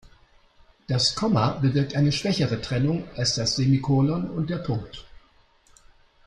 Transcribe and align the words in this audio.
Das 0.87 1.13
Komma 1.13 1.59
bewirkt 1.59 1.95
eine 1.95 2.11
schwächere 2.11 2.59
Trennung 2.59 3.03
als 3.15 3.35
das 3.35 3.55
Semikolon 3.57 4.31
und 4.31 4.49
der 4.49 4.57
Punkt. 4.57 5.05